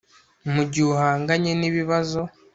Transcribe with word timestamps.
mu 0.53 0.63
gihe 0.71 0.87
uhanganye 0.95 1.51
n 1.55 1.63
ibibazo 1.69 2.19